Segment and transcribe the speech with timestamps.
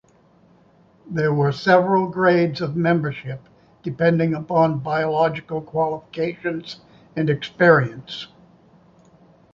[1.07, 3.39] There were several grades of membership,
[3.83, 6.81] depending upon biological qualifications
[7.15, 8.25] and experience.